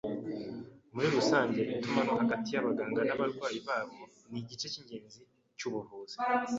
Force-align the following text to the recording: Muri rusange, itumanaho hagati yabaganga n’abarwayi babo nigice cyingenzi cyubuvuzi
Muri 0.93 1.07
rusange, 1.15 1.61
itumanaho 1.73 2.17
hagati 2.23 2.47
yabaganga 2.51 3.01
n’abarwayi 3.07 3.59
babo 3.67 3.99
nigice 4.31 4.65
cyingenzi 4.73 5.19
cyubuvuzi 5.57 6.15